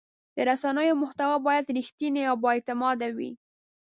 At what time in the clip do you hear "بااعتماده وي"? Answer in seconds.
2.43-3.31